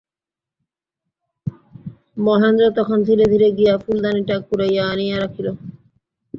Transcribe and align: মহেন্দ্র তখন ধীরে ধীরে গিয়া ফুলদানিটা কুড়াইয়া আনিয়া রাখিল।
মহেন্দ্র 2.17 2.63
তখন 2.77 2.97
ধীরে 3.07 3.25
ধীরে 3.25 3.47
গিয়া 3.57 3.73
ফুলদানিটা 3.83 4.35
কুড়াইয়া 4.47 4.83
আনিয়া 4.91 5.15
রাখিল। 5.17 5.47